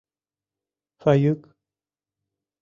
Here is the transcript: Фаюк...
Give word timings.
Фаюк... 1.01 1.41